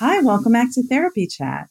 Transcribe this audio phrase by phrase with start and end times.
[0.00, 1.68] Hi, welcome back to Therapy Chat.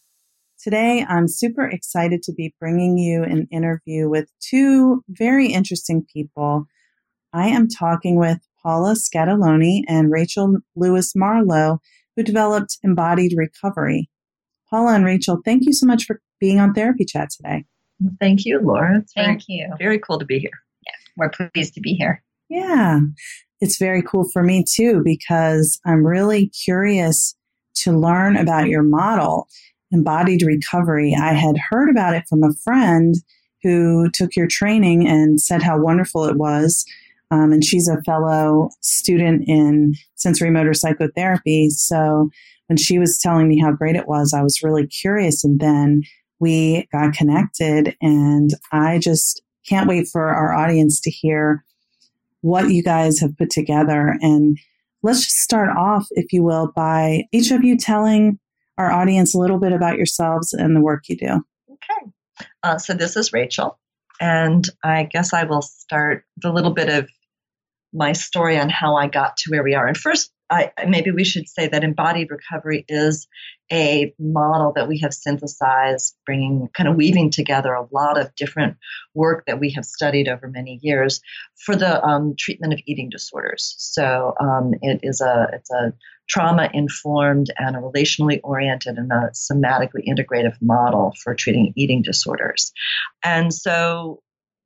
[0.62, 6.66] Today, I'm super excited to be bringing you an interview with two very interesting people.
[7.32, 11.80] I am talking with Paula Scatoloni and Rachel Lewis Marlow,
[12.18, 14.10] who developed Embodied Recovery.
[14.70, 17.64] Paula and Rachel, thank you so much for being on Therapy Chat today.
[18.20, 19.00] Thank you, Laura.
[19.00, 19.74] It's Thank very, you.
[19.80, 20.52] Very cool to be here.
[20.86, 22.24] Yeah, we're pleased to be here.
[22.50, 23.00] Yeah,
[23.60, 27.36] it's very cool for me too because I'm really curious
[27.76, 29.48] to learn about your model,
[29.92, 31.16] embodied recovery.
[31.20, 33.16] I had heard about it from a friend
[33.64, 36.86] who took your training and said how wonderful it was.
[37.32, 41.70] Um, and she's a fellow student in sensorimotor psychotherapy.
[41.70, 42.30] So
[42.68, 45.44] when she was telling me how great it was, I was really curious.
[45.44, 46.04] And then
[46.40, 51.64] we got connected, and I just can't wait for our audience to hear
[52.42, 54.58] what you guys have put together and
[55.04, 58.40] let's just start off, if you will, by each of you telling
[58.78, 61.44] our audience a little bit about yourselves and the work you do.
[61.72, 62.12] Okay.
[62.64, 63.80] Uh, so this is Rachel,
[64.20, 67.10] and I guess I will start a little bit of
[67.94, 69.88] my story on how I got to where we are.
[69.88, 73.28] And first, I, maybe we should say that embodied recovery is
[73.72, 78.78] a model that we have synthesized, bringing kind of weaving together a lot of different
[79.14, 81.20] work that we have studied over many years
[81.66, 83.76] for the um, treatment of eating disorders.
[83.78, 85.94] So um, it is a it's a
[86.30, 92.72] trauma informed and a relationally oriented and a somatically integrative model for treating eating disorders.
[93.24, 94.22] And so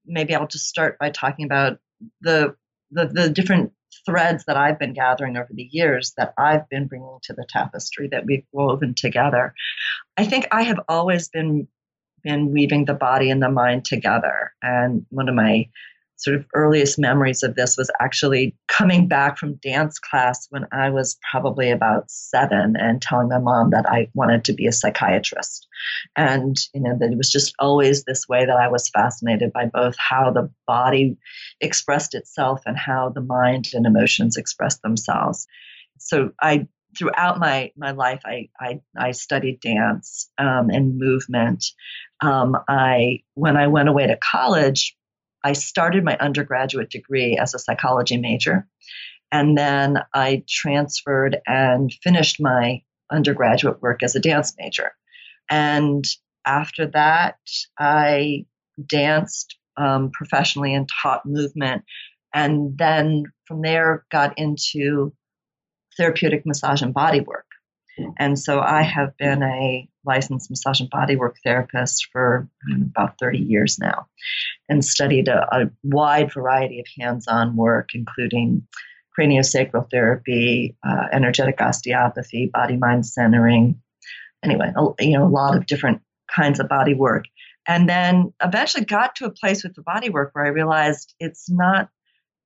[0.05, 1.79] maybe I'll just start by talking about
[2.21, 2.55] the
[2.91, 3.71] the, the different
[4.05, 8.07] threads that I've been gathering over the years that I've been bringing to the tapestry
[8.11, 9.53] that we've woven together.
[10.17, 11.67] I think I have always been
[12.23, 14.53] been weaving the body and the mind together.
[14.61, 15.67] And one of my
[16.21, 20.91] sort of earliest memories of this was actually coming back from dance class when I
[20.91, 25.67] was probably about seven and telling my mom that I wanted to be a psychiatrist.
[26.15, 29.65] And, you know, that it was just always this way that I was fascinated by
[29.65, 31.17] both how the body
[31.59, 35.47] expressed itself and how the mind and emotions expressed themselves.
[35.97, 36.67] So I
[36.97, 41.65] throughout my my life I I, I studied dance um, and movement.
[42.21, 44.95] Um, I when I went away to college,
[45.43, 48.67] I started my undergraduate degree as a psychology major,
[49.31, 52.81] and then I transferred and finished my
[53.11, 54.91] undergraduate work as a dance major.
[55.49, 56.05] And
[56.45, 57.37] after that,
[57.79, 58.45] I
[58.85, 61.83] danced um, professionally and taught movement,
[62.33, 65.13] and then from there got into
[65.97, 67.45] therapeutic massage and body work.
[68.17, 73.77] And so I have been a licensed massage and bodywork therapist for about 30 years
[73.79, 74.07] now
[74.69, 78.65] and studied a, a wide variety of hands on work, including
[79.17, 83.79] craniosacral therapy, uh, energetic osteopathy, body mind centering.
[84.43, 86.01] Anyway, a, you know, a lot of different
[86.33, 87.25] kinds of body work.
[87.67, 91.49] And then eventually got to a place with the body work where I realized it's
[91.49, 91.89] not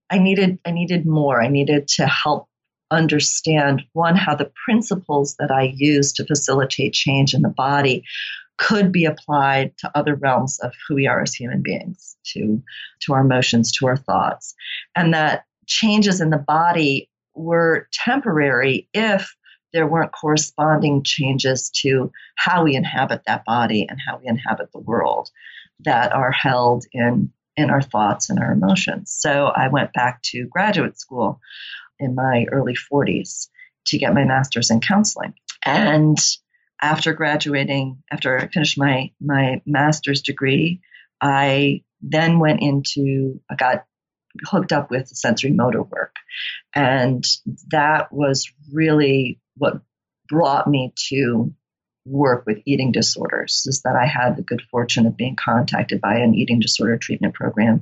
[0.10, 1.42] I needed I needed more.
[1.42, 2.48] I needed to help
[2.92, 8.04] understand one how the principles that I use to facilitate change in the body
[8.58, 12.62] could be applied to other realms of who we are as human beings, to,
[13.02, 14.56] to our emotions, to our thoughts.
[14.96, 19.36] And that changes in the body were temporary if
[19.74, 24.80] there weren't corresponding changes to how we inhabit that body and how we inhabit the
[24.80, 25.30] world
[25.82, 29.16] that are held in in our thoughts and our emotions.
[29.18, 31.40] So I went back to graduate school
[32.00, 33.48] in my early 40s
[33.88, 35.34] to get my master's in counseling.
[35.64, 36.18] And
[36.82, 40.82] after graduating, after I finished my my master's degree,
[41.22, 43.86] I then went into I got
[44.46, 46.16] hooked up with sensorimotor work.
[46.74, 47.24] And
[47.72, 49.82] that was really what
[50.28, 51.54] brought me to
[52.06, 56.18] work with eating disorders is that I had the good fortune of being contacted by
[56.18, 57.82] an eating disorder treatment program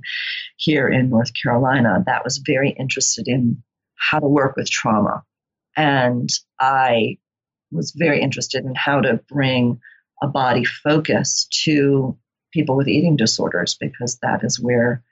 [0.56, 3.64] here in North Carolina that was very interested in
[4.10, 5.24] how to work with trauma.
[5.76, 6.30] And
[6.60, 7.18] I
[7.72, 9.80] was very interested in how to bring
[10.22, 12.18] a body focus to
[12.52, 15.04] people with eating disorders because that is where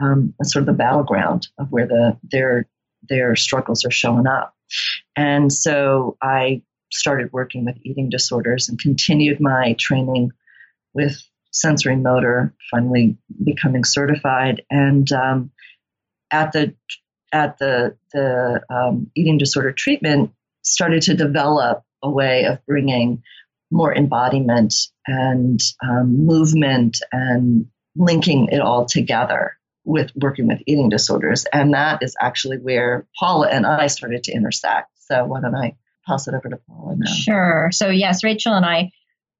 [0.00, 2.66] um, sort of the battleground of where the their
[3.08, 4.54] their struggles are showing up.
[5.16, 10.32] And so I started working with eating disorders and continued my training
[10.94, 14.62] with sensorimotor, finally becoming certified.
[14.70, 15.50] And um,
[16.30, 16.74] at the
[17.32, 20.32] at the the um, eating disorder treatment,
[20.62, 23.22] started to develop a way of bringing
[23.70, 24.74] more embodiment
[25.06, 27.66] and um, movement and
[27.96, 31.44] linking it all together with working with eating disorders.
[31.52, 34.90] And that is actually where Paula and I started to intersect.
[34.96, 35.76] So why don't I
[36.06, 37.12] pass it over to Paula now?
[37.12, 37.68] Sure.
[37.72, 38.92] So, yes, Rachel and I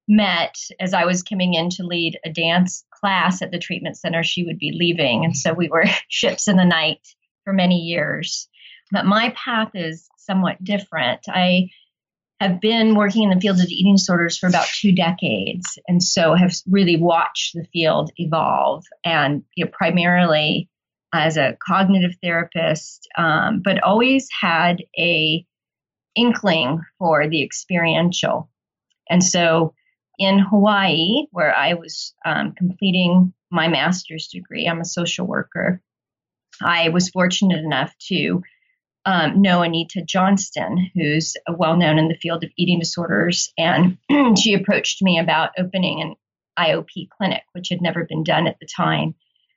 [0.07, 4.23] met as I was coming in to lead a dance class at the treatment center.
[4.23, 5.23] She would be leaving.
[5.23, 7.07] And so we were ships in the night
[7.49, 8.47] for many years.
[8.91, 11.21] But my path is somewhat different.
[11.27, 11.69] I
[12.39, 16.35] have been working in the field of eating disorders for about two decades, and so
[16.35, 18.85] have really watched the field evolve.
[19.03, 20.69] And you know, primarily
[21.11, 25.43] as a cognitive therapist, um, but always had a
[26.15, 28.47] inkling for the experiential.
[29.09, 29.73] And so,
[30.19, 35.81] in Hawaii, where I was um, completing my master's degree, I'm a social worker.
[36.61, 38.41] I was fortunate enough to
[39.05, 43.97] um, know Anita Johnston, who's well known in the field of eating disorders, and
[44.37, 46.15] she approached me about opening an
[46.59, 49.15] IOP clinic, which had never been done at the time.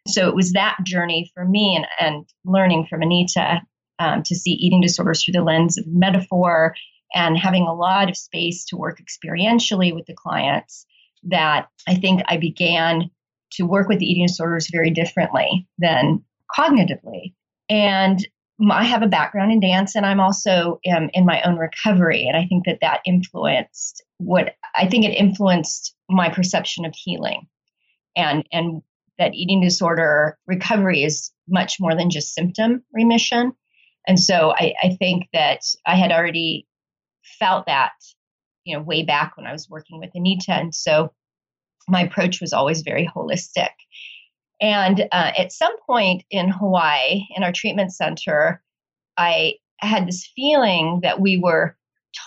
[0.09, 3.61] So it was that journey for me and, and learning from Anita
[3.99, 6.75] um, to see eating disorders through the lens of metaphor
[7.15, 10.87] and having a lot of space to work experientially with the clients
[11.25, 13.11] that I think I began
[13.53, 16.25] to work with the eating disorders very differently than
[16.57, 17.35] cognitively.
[17.69, 18.27] And
[18.71, 22.27] I have a background in dance and I'm also um, in my own recovery.
[22.27, 27.49] And I think that that influenced what I think it influenced my perception of healing
[28.15, 28.83] and, and
[29.19, 33.53] that eating disorder recovery is much more than just symptom remission.
[34.07, 36.67] And so I, I think that I had already
[37.39, 37.93] felt that,
[38.65, 40.53] you know, way back when I was working with Anita.
[40.53, 41.13] And so
[41.89, 43.71] my approach was always very holistic.
[44.63, 48.63] And uh, at some point in Hawaii, in our treatment center,
[49.19, 51.77] I had this feeling that we were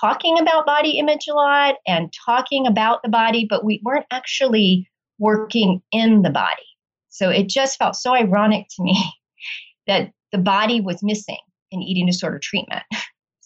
[0.02, 4.90] talking about body image a lot and talking about the body, but we weren't actually
[5.18, 6.66] working in the body.
[7.08, 9.02] So it just felt so ironic to me
[9.88, 11.38] that the body was missing
[11.72, 12.84] in eating disorder treatment.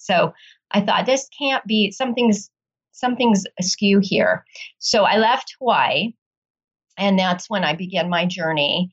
[0.01, 0.33] So
[0.71, 2.49] I thought this can't be something's
[2.93, 4.43] something's askew here.
[4.79, 6.13] So I left Hawaii
[6.99, 8.91] and that's when I began my journey.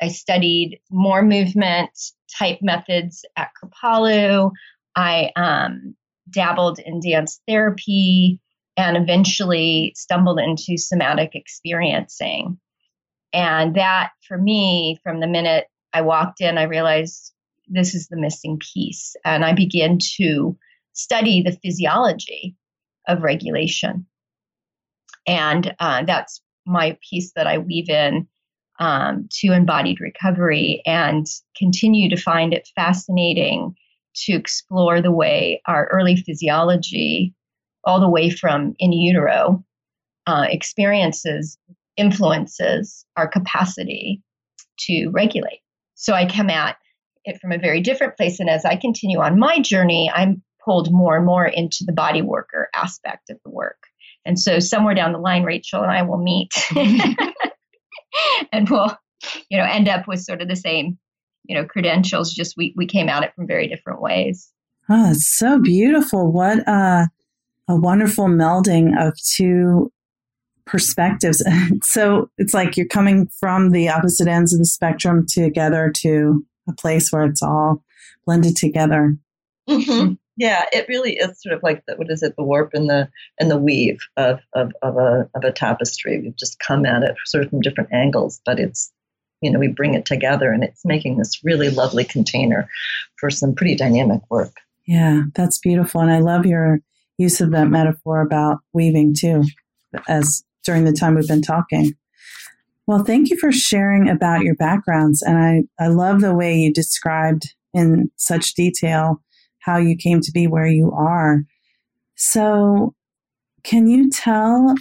[0.00, 1.90] I studied more movement
[2.38, 4.52] type methods at Kripalu.
[4.94, 5.96] I um,
[6.30, 8.38] dabbled in dance therapy
[8.76, 12.58] and eventually stumbled into somatic experiencing.
[13.32, 17.32] And that, for me, from the minute I walked in, I realized
[17.68, 19.16] this is the missing piece.
[19.24, 20.58] And I began to
[20.92, 22.54] study the physiology
[23.08, 24.06] of regulation.
[25.26, 28.26] And uh, that's my piece that I weave in
[28.78, 33.74] um, to embodied recovery and continue to find it fascinating
[34.24, 37.34] to explore the way our early physiology,
[37.84, 39.64] all the way from in utero,
[40.26, 41.58] uh, experiences,
[41.96, 44.22] influences our capacity
[44.78, 45.60] to regulate.
[45.94, 46.76] So I come at
[47.24, 48.40] it from a very different place.
[48.40, 52.22] And as I continue on my journey, I'm pulled more and more into the body
[52.22, 53.78] worker aspect of the work.
[54.26, 56.52] And so somewhere down the line, Rachel and I will meet
[58.52, 58.96] and we'll,
[59.48, 60.98] you know, end up with sort of the same,
[61.44, 64.50] you know, credentials, just we, we came at it from very different ways.
[64.88, 66.30] Oh, it's so beautiful.
[66.30, 67.08] What a,
[67.68, 69.92] a wonderful melding of two
[70.64, 71.42] perspectives.
[71.82, 76.72] so it's like you're coming from the opposite ends of the spectrum together to a
[76.72, 77.82] place where it's all
[78.24, 79.16] blended together.
[79.68, 80.14] Mm-hmm.
[80.36, 83.08] Yeah, it really is sort of like the, what is it, the warp and the
[83.40, 86.20] and the weave of, of, of a of a tapestry.
[86.20, 88.92] We've just come at it sort of from different angles, but it's
[89.40, 92.68] you know we bring it together and it's making this really lovely container
[93.18, 94.56] for some pretty dynamic work.
[94.86, 96.80] Yeah, that's beautiful, and I love your
[97.18, 99.44] use of that metaphor about weaving too,
[100.06, 101.94] as during the time we've been talking.
[102.86, 105.22] Well, thank you for sharing about your backgrounds.
[105.22, 109.20] And I, I love the way you described in such detail
[109.66, 111.42] how you came to be where you are.
[112.14, 112.94] So,
[113.62, 114.74] can you tell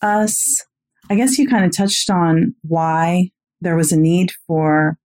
[0.00, 0.64] us?
[1.10, 3.30] I guess you kind of touched on why
[3.60, 4.96] there was a need for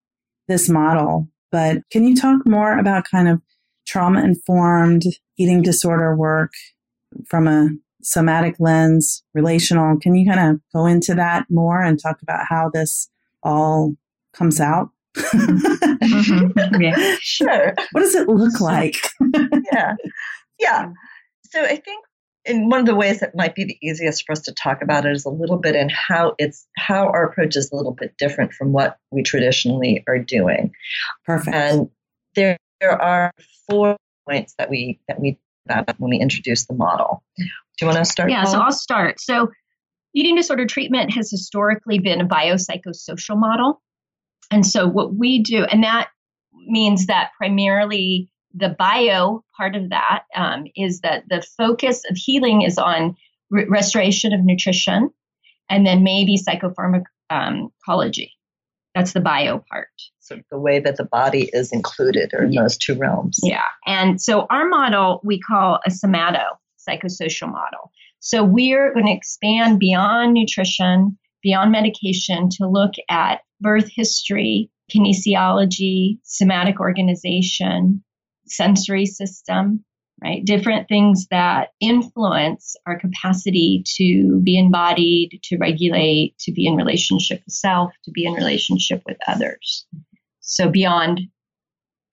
[0.47, 3.41] this model, but can you talk more about kind of
[3.85, 5.03] trauma informed
[5.37, 6.51] eating disorder work
[7.27, 7.69] from a
[8.03, 9.97] somatic lens, relational.
[9.99, 13.09] Can you kind of go into that more and talk about how this
[13.41, 13.95] all
[14.33, 14.89] comes out?
[15.15, 16.81] Mm-hmm.
[16.81, 17.15] yeah.
[17.21, 17.73] Sure.
[17.91, 18.95] What does it look like?
[19.71, 19.95] yeah.
[20.59, 20.91] Yeah.
[21.45, 22.05] So I think
[22.45, 25.05] in one of the ways that might be the easiest for us to talk about
[25.05, 28.15] it is a little bit in how it's how our approach is a little bit
[28.17, 30.71] different from what we traditionally are doing.
[31.25, 31.55] Perfect.
[31.55, 31.89] And
[32.35, 33.31] there, there are
[33.69, 33.95] four
[34.27, 37.23] points that we that we about when we introduce the model.
[37.37, 37.45] Do
[37.81, 38.29] you want to start?
[38.29, 38.51] Yeah, Paul?
[38.51, 39.19] so I'll start.
[39.21, 39.49] So,
[40.13, 43.81] eating disorder treatment has historically been a biopsychosocial model.
[44.53, 46.09] And so, what we do, and that
[46.67, 52.61] means that primarily the bio part of that um, is that the focus of healing
[52.61, 53.15] is on
[53.49, 55.09] re- restoration of nutrition
[55.71, 57.01] and then maybe psychopharmacology.
[57.31, 57.71] Um,
[58.93, 59.87] That's the bio part
[60.19, 63.39] So the way that the body is included or in those two realms.
[63.41, 63.63] Yeah.
[63.87, 67.91] And so our model we call a somato psychosocial model.
[68.19, 76.19] So we're going to expand beyond nutrition, beyond medication to look at birth history, kinesiology,
[76.23, 78.03] somatic organization,
[78.45, 79.83] sensory system,
[80.21, 80.45] right?
[80.45, 87.41] Different things that influence our capacity to be embodied, to regulate, to be in relationship
[87.45, 89.87] with self, to be in relationship with others.
[90.41, 91.21] So beyond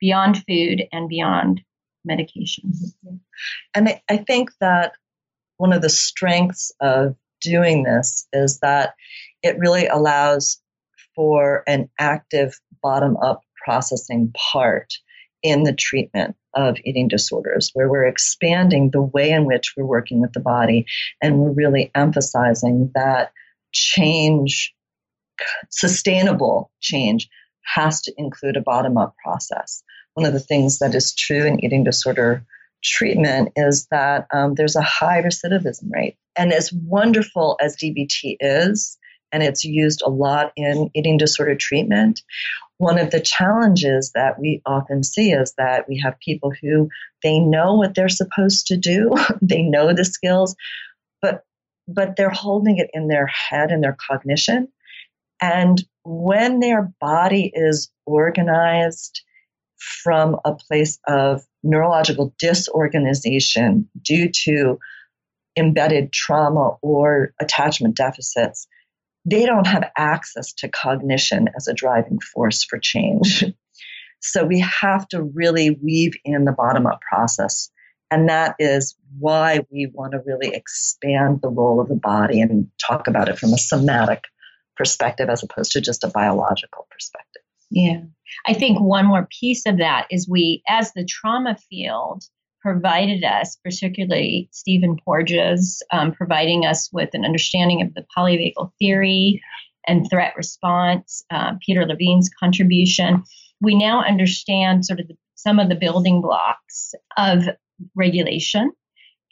[0.01, 1.61] beyond food and beyond
[2.05, 2.73] medication.
[2.73, 3.17] Mm-hmm.
[3.75, 4.93] And I, I think that
[5.59, 8.95] one of the strengths of doing this is that
[9.43, 10.59] it really allows
[11.15, 14.95] for an active bottom up processing part
[15.43, 20.21] in the treatment of eating disorders, where we're expanding the way in which we're working
[20.21, 20.85] with the body
[21.23, 23.33] and we're really emphasizing that
[23.73, 24.75] change,
[25.71, 27.29] sustainable change,
[27.65, 29.83] has to include a bottom up process.
[30.15, 32.45] One of the things that is true in eating disorder
[32.83, 36.17] treatment is that um, there's a high recidivism rate.
[36.37, 38.99] And as wonderful as DBT is,
[39.33, 42.23] and it's used a lot in eating disorder treatment,
[42.79, 46.89] one of the challenges that we often see is that we have people who
[47.23, 50.57] they know what they're supposed to do, they know the skills,
[51.21, 51.45] but
[51.87, 54.69] but they're holding it in their head and their cognition.
[55.43, 59.23] And when their body is organized
[59.77, 64.79] from a place of neurological disorganization due to
[65.57, 68.67] embedded trauma or attachment deficits,
[69.31, 73.45] they don't have access to cognition as a driving force for change.
[74.21, 77.71] so we have to really weave in the bottom up process.
[78.11, 82.69] And that is why we want to really expand the role of the body and
[82.85, 84.25] talk about it from a somatic
[84.77, 87.43] perspective as opposed to just a biological perspective.
[87.71, 88.01] Yeah.
[88.47, 92.25] I think one more piece of that is we, as the trauma field,
[92.61, 99.41] provided us, particularly Stephen Porges, um, providing us with an understanding of the polyvagal theory
[99.87, 103.23] and threat response, uh, Peter Levine's contribution.
[103.61, 107.49] We now understand sort of the, some of the building blocks of
[107.95, 108.73] regulation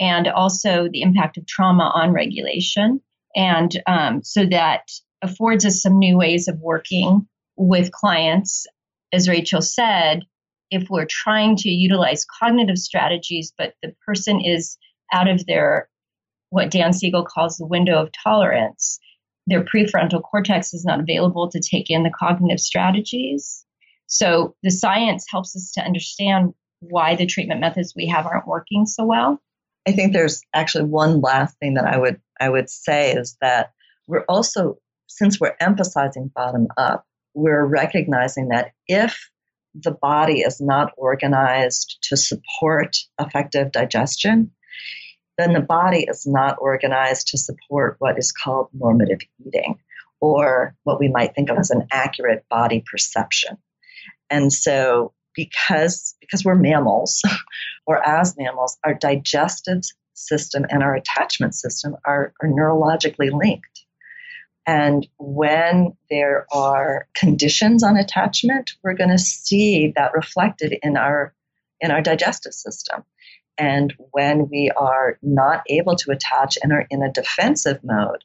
[0.01, 3.01] and also the impact of trauma on regulation.
[3.37, 4.91] And um, so that
[5.23, 8.67] affords us some new ways of working with clients.
[9.13, 10.23] As Rachel said,
[10.71, 14.77] if we're trying to utilize cognitive strategies, but the person is
[15.13, 15.89] out of their,
[16.51, 18.99] what Dan Siegel calls the window of tolerance,
[19.47, 23.65] their prefrontal cortex is not available to take in the cognitive strategies.
[24.07, 28.87] So the science helps us to understand why the treatment methods we have aren't working
[28.87, 29.41] so well.
[29.87, 33.73] I think there's actually one last thing that I would I would say is that
[34.07, 39.31] we're also since we're emphasizing bottom up, we're recognizing that if
[39.83, 44.51] the body is not organized to support effective digestion,
[45.37, 49.79] then the body is not organized to support what is called normative eating
[50.21, 53.57] or what we might think of as an accurate body perception.
[54.31, 57.23] And so because because we're mammals
[57.87, 59.83] or as mammals, our digestive
[60.15, 63.85] system and our attachment system are, are neurologically linked.
[64.69, 71.33] And when there are conditions on attachment, we're going to see that reflected in our
[71.81, 73.03] in our digestive system.
[73.57, 78.25] And when we are not able to attach and are in a defensive mode,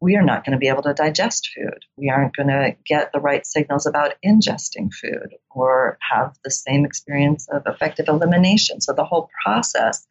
[0.00, 1.84] we are not going to be able to digest food.
[1.96, 6.84] We aren't going to get the right signals about ingesting food or have the same
[6.84, 8.80] experience of effective elimination.
[8.80, 10.06] So the whole process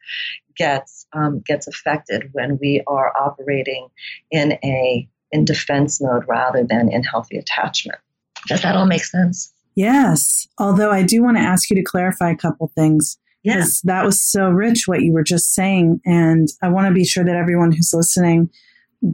[0.60, 3.88] gets um, gets affected when we are operating
[4.30, 7.98] in a in defense mode rather than in healthy attachment.
[8.46, 9.52] Does that all make sense?
[9.74, 10.46] Yes.
[10.58, 13.16] Although I do want to ask you to clarify a couple things.
[13.42, 13.80] Yes.
[13.82, 16.00] That was so rich what you were just saying.
[16.04, 18.50] And I want to be sure that everyone who's listening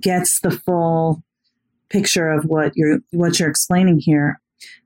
[0.00, 1.23] gets the full
[1.91, 4.41] picture of what you're what you're explaining here.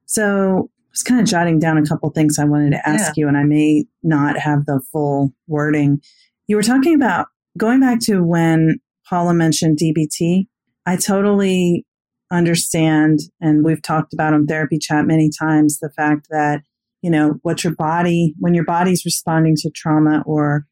[0.04, 3.22] So I was kind of jotting down a couple things I wanted to ask yeah.
[3.22, 6.02] you, and I may not have the full wording.
[6.50, 10.48] You were talking about going back to when Paula mentioned DBT.
[10.84, 11.86] I totally
[12.32, 16.62] understand, and we've talked about on therapy chat many times, the fact that,
[17.02, 20.66] you know, what your body, when your body's responding to trauma or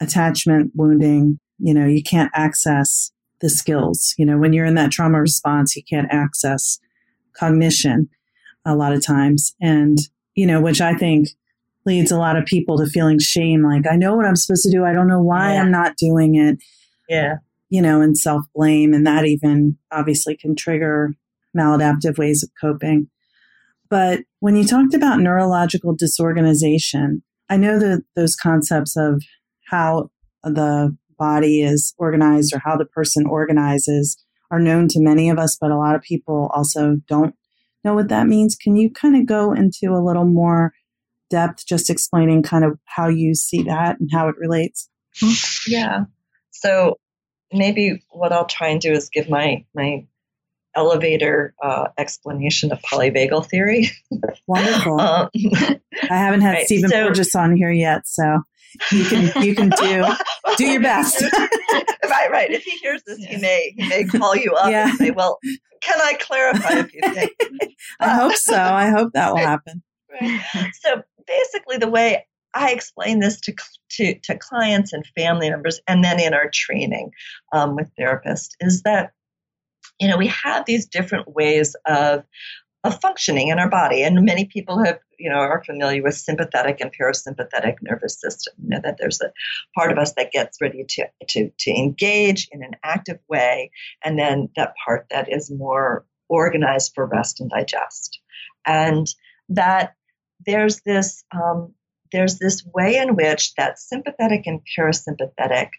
[0.00, 4.14] attachment wounding, you know, you can't access the skills.
[4.16, 6.78] You know, when you're in that trauma response, you can't access
[7.36, 8.08] cognition
[8.64, 9.54] a lot of times.
[9.60, 9.98] And,
[10.34, 11.28] you know, which I think
[11.86, 14.70] leads a lot of people to feeling shame like, I know what I'm supposed to
[14.70, 14.84] do.
[14.84, 15.60] I don't know why yeah.
[15.60, 16.58] I'm not doing it.
[17.08, 17.36] Yeah.
[17.68, 18.94] You know, and self blame.
[18.94, 21.14] And that even obviously can trigger
[21.56, 23.08] maladaptive ways of coping.
[23.90, 29.22] But when you talked about neurological disorganization, I know that those concepts of
[29.68, 30.10] how
[30.42, 34.16] the body is organized or how the person organizes
[34.50, 37.34] are known to many of us, but a lot of people also don't
[37.84, 38.56] know what that means.
[38.56, 40.72] Can you kind of go into a little more
[41.30, 44.88] depth, just explaining kind of how you see that and how it relates?
[45.66, 46.04] Yeah.
[46.50, 46.98] So
[47.52, 50.06] maybe what I'll try and do is give my my
[50.76, 53.90] elevator uh, explanation of polyvagal theory.
[54.46, 55.00] Wonderful.
[55.00, 58.40] um, I haven't had right, Stephen so, Porges on here yet, so
[58.90, 60.04] you can you can do
[60.56, 61.22] do your best.
[61.22, 62.50] right, right.
[62.50, 64.88] If he hears this, he may he may call you up yeah.
[64.88, 65.38] and say, "Well,
[65.80, 67.30] can I clarify a few things?"
[68.00, 68.60] I hope so.
[68.60, 69.82] I hope that will happen.
[70.10, 70.40] Right.
[70.80, 73.54] So basically, the way I explain this to,
[73.92, 77.10] to, to clients and family members, and then in our training
[77.52, 79.12] um, with therapists, is that
[80.00, 82.24] you know we have these different ways of
[82.84, 84.02] of functioning in our body.
[84.02, 88.52] And many people have, you know, are familiar with sympathetic and parasympathetic nervous system.
[88.62, 89.32] You know, that there's a
[89.74, 93.70] part of us that gets ready to, to, to engage in an active way,
[94.04, 98.20] and then that part that is more organized for rest and digest.
[98.66, 99.06] And
[99.48, 99.94] that
[100.44, 101.74] there's this um,
[102.12, 105.70] there's this way in which that sympathetic and parasympathetic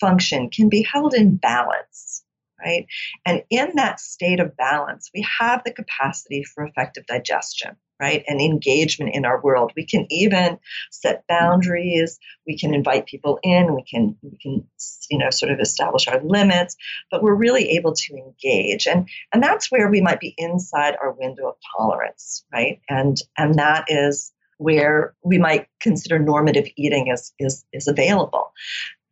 [0.00, 2.22] function can be held in balance
[2.64, 2.86] right?
[3.24, 8.24] And in that state of balance, we have the capacity for effective digestion, right?
[8.26, 9.72] And engagement in our world.
[9.76, 10.58] We can even
[10.90, 12.18] set boundaries.
[12.46, 13.74] We can invite people in.
[13.74, 14.66] We can, we can,
[15.10, 16.76] you know, sort of establish our limits,
[17.10, 18.86] but we're really able to engage.
[18.86, 22.80] And, and that's where we might be inside our window of tolerance, right?
[22.88, 28.52] And, and that is where we might consider normative eating is, is, is available.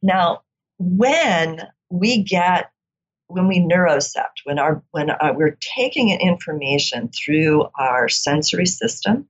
[0.02, 0.42] Now,
[0.78, 2.70] when we get
[3.28, 9.28] when we neurocept, when our when uh, we're taking in information through our sensory system,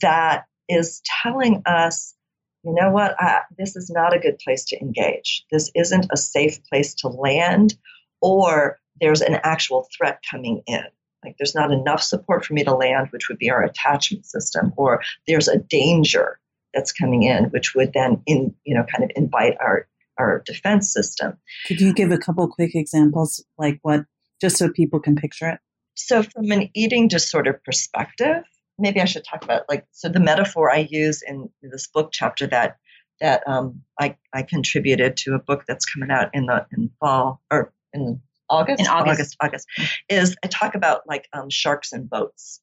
[0.00, 2.14] that is telling us,
[2.62, 5.44] you know what, uh, this is not a good place to engage.
[5.52, 7.74] This isn't a safe place to land,
[8.20, 10.84] or there's an actual threat coming in.
[11.22, 14.72] Like there's not enough support for me to land, which would be our attachment system,
[14.76, 16.38] or there's a danger
[16.72, 19.86] that's coming in, which would then in you know kind of invite our
[20.18, 21.34] our defense system.
[21.66, 24.04] Could you give a couple quick examples, like what,
[24.40, 25.58] just so people can picture it?
[25.94, 28.42] So, from an eating disorder perspective,
[28.78, 32.46] maybe I should talk about like so the metaphor I use in this book chapter
[32.48, 32.78] that
[33.20, 37.40] that um, I I contributed to a book that's coming out in the in fall
[37.50, 42.08] or in August in August August, August is I talk about like um, sharks and
[42.08, 42.60] boats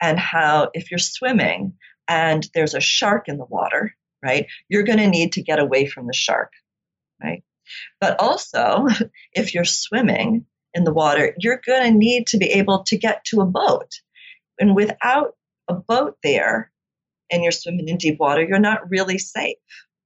[0.00, 1.74] and how if you're swimming
[2.08, 4.46] and there's a shark in the water right?
[4.68, 6.52] You're going to need to get away from the shark,
[7.22, 7.42] right?
[8.00, 8.86] But also,
[9.32, 13.24] if you're swimming in the water, you're going to need to be able to get
[13.26, 13.90] to a boat.
[14.58, 15.34] And without
[15.68, 16.72] a boat there
[17.30, 19.56] and you're swimming in deep water, you're not really safe,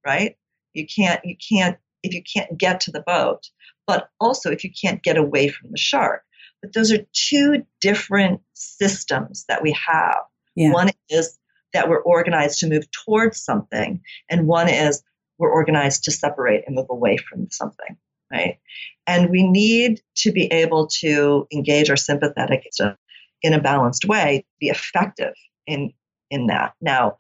[0.07, 0.37] right?
[0.75, 3.49] You can't, you can't, if you can't get to the boat,
[3.87, 6.23] but also if you can't get away from the shark.
[6.61, 10.19] But those are two different systems that we have.
[10.55, 10.73] Yeah.
[10.73, 11.39] One is
[11.73, 15.03] that we're organized to move towards something, and one is
[15.39, 17.97] we're organized to separate and move away from something,
[18.31, 18.59] right?
[19.07, 22.97] And we need to be able to engage our sympathetic system
[23.43, 25.35] in a balanced way, be effective
[25.67, 25.93] in
[26.31, 26.75] in that.
[26.81, 27.17] Now,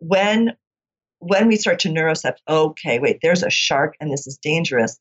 [0.00, 0.56] when
[1.20, 4.98] when we start to neurocept, okay, wait, there's a shark and this is dangerous.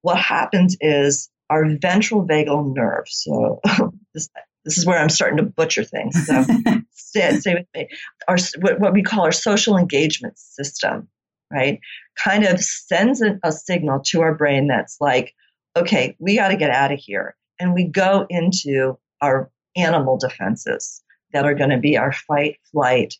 [0.00, 3.04] What happens is our ventral vagal nerve.
[3.06, 3.60] So
[4.14, 4.30] this,
[4.64, 6.26] this is where I'm starting to butcher things.
[6.26, 6.44] So
[6.92, 7.88] stay, stay with me.
[8.28, 11.08] Our what, we call our social engagement system,
[11.52, 11.80] right,
[12.22, 15.34] kind of sends a, a signal to our brain that's like,
[15.76, 21.02] okay, we got to get out of here, and we go into our animal defenses
[21.32, 23.14] that are going to be our fight, flight,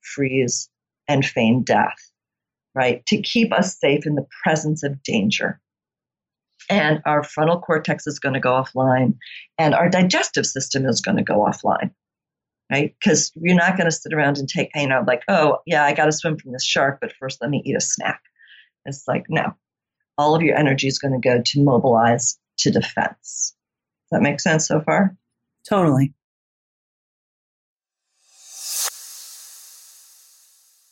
[0.00, 0.68] freeze,
[1.08, 2.10] and feign death,
[2.74, 3.04] right?
[3.06, 5.60] To keep us safe in the presence of danger.
[6.68, 9.16] And our frontal cortex is going to go offline,
[9.56, 11.92] and our digestive system is going to go offline,
[12.70, 12.94] right?
[13.00, 15.92] Because you're not going to sit around and take, you know, like, oh, yeah, I
[15.92, 18.20] got to swim from this shark, but first let me eat a snack.
[18.84, 19.54] It's like, no,
[20.18, 23.54] all of your energy is going to go to mobilize to defense.
[24.10, 25.16] Does that make sense so far?
[25.68, 26.14] Totally.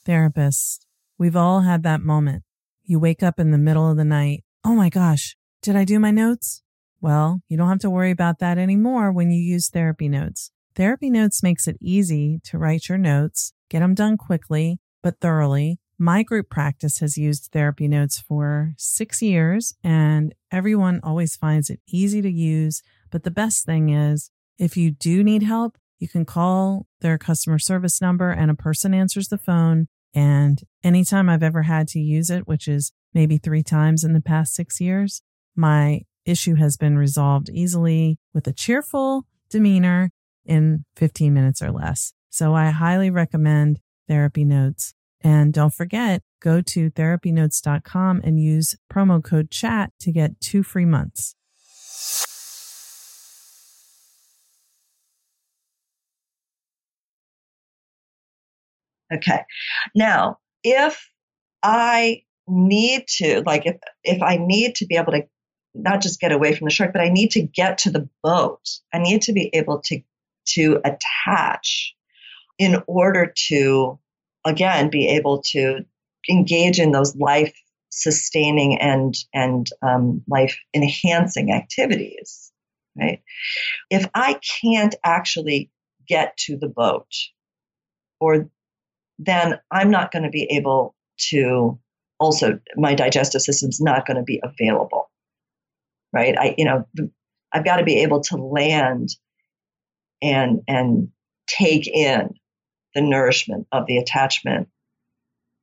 [0.07, 0.81] Therapists,
[1.19, 2.43] we've all had that moment.
[2.85, 4.45] You wake up in the middle of the night.
[4.63, 6.63] Oh my gosh, did I do my notes?
[7.01, 10.51] Well, you don't have to worry about that anymore when you use Therapy Notes.
[10.77, 15.79] Therapy Notes makes it easy to write your notes, get them done quickly, but thoroughly.
[15.99, 21.81] My group practice has used Therapy Notes for six years, and everyone always finds it
[21.89, 22.83] easy to use.
[23.11, 27.59] But the best thing is, if you do need help, you can call their customer
[27.59, 29.87] service number and a person answers the phone.
[30.13, 34.21] And anytime I've ever had to use it, which is maybe three times in the
[34.21, 35.23] past six years,
[35.57, 40.11] my issue has been resolved easily with a cheerful demeanor
[40.45, 42.13] in 15 minutes or less.
[42.31, 44.95] So I highly recommend Therapy Notes.
[45.21, 50.85] And don't forget, go to therapynotes.com and use promo code chat to get two free
[50.85, 51.35] months.
[59.13, 59.41] Okay.
[59.95, 61.09] Now, if
[61.63, 65.23] I need to, like, if if I need to be able to
[65.75, 68.69] not just get away from the shark, but I need to get to the boat.
[68.93, 70.01] I need to be able to
[70.47, 71.95] to attach
[72.59, 73.99] in order to
[74.45, 75.85] again be able to
[76.29, 77.55] engage in those life
[77.91, 82.53] sustaining and and um, life enhancing activities
[82.99, 83.23] right
[83.91, 85.71] if i can't actually
[86.09, 87.07] get to the boat
[88.21, 88.49] or
[89.19, 91.79] then i'm not going to be able to
[92.19, 95.11] also my digestive system's not going to be available
[96.15, 96.85] right i you know
[97.53, 99.11] i've got to be able to land
[100.23, 101.09] and and
[101.47, 102.31] take in
[102.95, 104.69] the nourishment of the attachment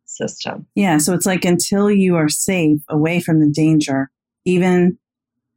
[0.05, 0.67] system.
[0.75, 0.97] Yeah.
[0.97, 4.11] So it's like until you are safe away from the danger,
[4.45, 4.97] even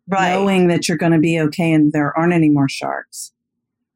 [0.08, 0.30] right.
[0.30, 3.32] knowing that you're going to be okay and there aren't any more sharks.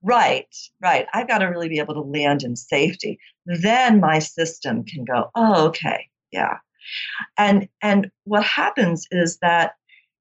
[0.03, 1.07] Right, right.
[1.13, 3.19] I've got to really be able to land in safety.
[3.47, 6.59] Then my system can go, oh, okay, yeah.
[7.37, 9.73] And and what happens is that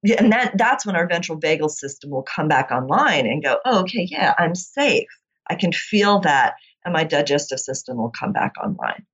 [0.03, 3.79] and that that's when our ventral vagal system will come back online and go, oh,
[3.81, 5.07] okay, yeah, I'm safe.
[5.49, 6.55] I can feel that,
[6.86, 9.05] and my digestive system will come back online.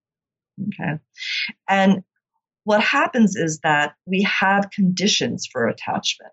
[0.61, 0.99] Okay.
[1.69, 2.03] And
[2.65, 6.31] what happens is that we have conditions for attachment,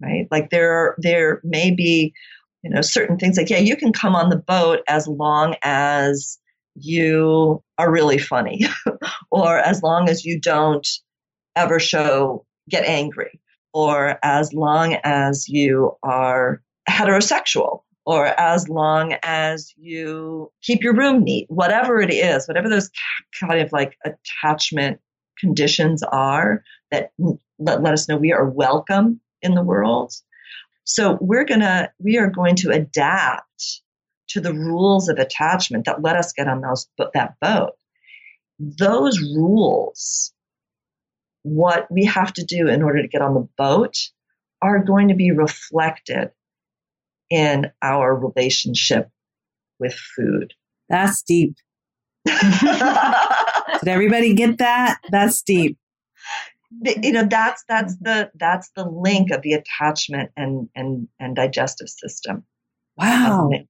[0.00, 0.26] right?
[0.30, 2.12] Like there, there may be,
[2.62, 6.38] you know, certain things like, yeah, you can come on the boat as long as
[6.74, 8.64] you are really funny
[9.30, 10.86] or as long as you don't
[11.56, 13.40] ever show, get angry
[13.72, 21.22] or as long as you are heterosexual or as long as you keep your room
[21.22, 22.90] neat, whatever it is, whatever those
[23.38, 24.98] kind of like attachment
[25.38, 27.10] conditions are that
[27.58, 30.12] let, let us know we are welcome in the world.
[30.84, 33.82] So we're gonna we are going to adapt
[34.28, 37.72] to the rules of attachment that let us get on those that boat.
[38.58, 40.32] Those rules,
[41.48, 43.96] what we have to do in order to get on the boat,
[44.60, 46.30] are going to be reflected
[47.30, 49.08] in our relationship
[49.78, 50.54] with food.
[50.88, 51.56] That's deep.
[52.26, 54.98] Did everybody get that?
[55.10, 55.78] That's deep.
[56.84, 61.88] You know, that's that's the that's the link of the attachment and and and digestive
[61.88, 62.44] system.
[62.96, 63.50] Wow.
[63.52, 63.68] Um,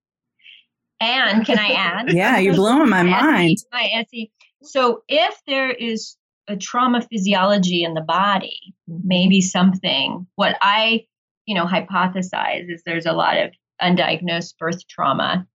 [1.00, 2.12] and can I add?
[2.12, 3.58] yeah, you're blowing my mind.
[3.72, 4.32] My SE.
[4.62, 6.16] So if there is
[6.48, 10.26] a trauma physiology in the body maybe something.
[10.37, 11.04] What I,
[11.46, 15.46] you know, hypothesize is there's a lot of undiagnosed birth trauma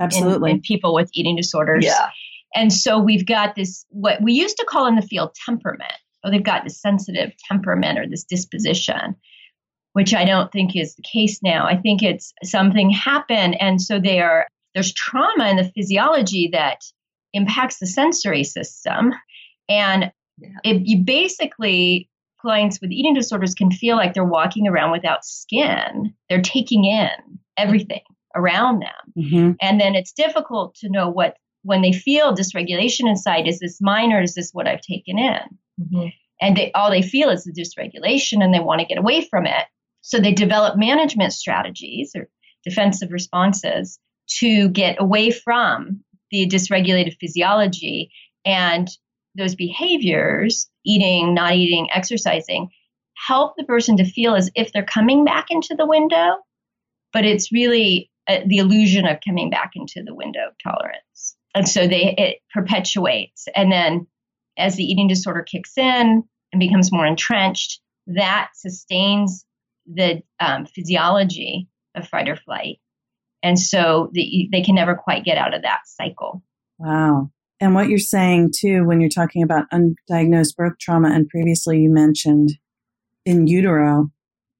[0.00, 0.50] Absolutely.
[0.50, 1.84] in, in people with eating disorders.
[1.84, 2.08] Yeah.
[2.54, 5.92] And so we've got this, what we used to call in the field temperament.
[6.24, 9.16] Oh, they've got this sensitive temperament or this disposition,
[9.92, 11.66] which I don't think is the case now.
[11.66, 13.60] I think it's something happened.
[13.60, 16.78] And so they are, there's trauma in the physiology that
[17.34, 19.12] impacts the sensory system.
[19.68, 20.48] And Yeah.
[20.64, 22.08] it, you basically,
[22.40, 26.12] clients with eating disorders can feel like they're walking around without skin.
[26.28, 27.10] They're taking in
[27.56, 28.02] everything
[28.34, 29.28] around them.
[29.28, 33.80] hmm And then it's difficult to know what, when they feel dysregulation inside, is this
[33.80, 35.40] mine or is this what I've taken in?
[35.80, 36.12] Mhm.
[36.40, 39.46] And they, all they feel is the dysregulation and they want to get away from
[39.46, 39.64] it.
[40.02, 42.28] So they develop management strategies or
[42.64, 43.98] defensive responses
[44.40, 48.10] to get away from the dysregulated physiology
[48.44, 48.88] and
[49.36, 52.68] those behaviors, eating, not eating, exercising,
[53.26, 56.36] help the person to feel as if they're coming back into the window,
[57.12, 61.36] but it's really uh, the illusion of coming back into the window of tolerance.
[61.54, 63.46] And so they it perpetuates.
[63.54, 64.06] And then
[64.58, 69.44] as the eating disorder kicks in and becomes more entrenched, that sustains
[69.86, 72.78] the um, physiology of fight or flight.
[73.42, 76.42] And so the, they can never quite get out of that cycle.
[76.78, 77.30] Wow.
[77.64, 81.90] And what you're saying too, when you're talking about undiagnosed birth trauma, and previously you
[81.90, 82.50] mentioned
[83.24, 84.10] in utero,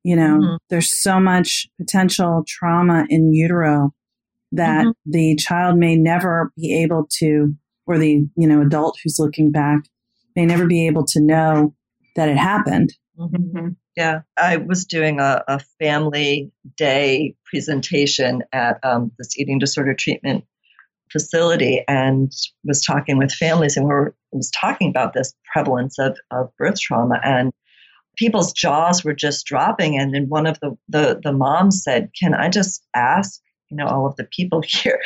[0.04, 0.58] you know, Mhm.
[0.70, 3.94] there's so much potential trauma in utero
[4.52, 4.94] that Mhm.
[5.04, 7.54] the child may never be able to,
[7.86, 9.82] or the, you know, adult who's looking back
[10.34, 11.74] may never be able to know
[12.16, 12.94] that it happened.
[13.18, 13.76] Mhm.
[13.98, 20.44] Yeah, I was doing a, a family day presentation at um, this eating disorder treatment
[21.10, 22.32] facility and
[22.64, 26.80] was talking with families and we were was talking about this prevalence of, of birth
[26.80, 27.20] trauma.
[27.22, 27.52] And
[28.16, 29.98] people's jaws were just dropping.
[29.98, 33.40] And then one of the, the the moms said can i just ask
[33.70, 35.00] you know all of the people here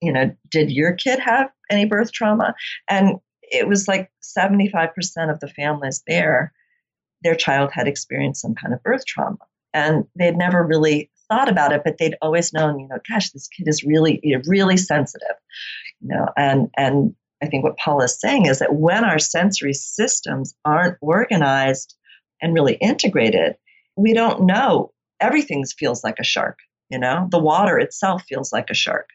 [0.00, 2.54] you know did your kid have any birth trauma?
[2.88, 4.90] And it was like 75%
[5.30, 6.52] of the families there
[7.22, 9.36] their child had experienced some kind of birth trauma.
[9.74, 13.48] And they'd never really thought about it but they'd always known you know gosh this
[13.48, 15.36] kid is really really sensitive
[16.00, 19.72] you know and and i think what paul is saying is that when our sensory
[19.72, 21.96] systems aren't organized
[22.42, 23.56] and really integrated
[23.96, 24.92] we don't know.
[25.20, 26.58] Everything feels like a shark
[26.90, 27.28] you know?
[27.30, 29.08] The water itself feels like a shark.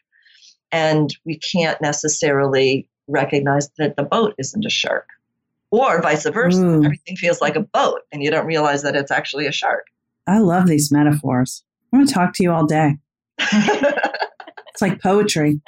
[0.72, 5.06] And we can't necessarily recognize that the boat isn't a shark.
[5.70, 6.84] Or vice versa Ooh.
[6.84, 9.86] everything feels like a boat and you don't realize that it's actually a shark.
[10.26, 11.62] I love these metaphors.
[11.96, 12.96] I'm going to talk to you all day.
[14.78, 15.62] It's like poetry.